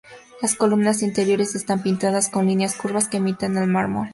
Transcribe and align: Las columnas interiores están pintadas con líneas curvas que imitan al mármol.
Las 0.41 0.55
columnas 0.55 1.03
interiores 1.03 1.53
están 1.53 1.83
pintadas 1.83 2.27
con 2.29 2.47
líneas 2.47 2.75
curvas 2.75 3.07
que 3.07 3.17
imitan 3.17 3.55
al 3.55 3.67
mármol. 3.67 4.09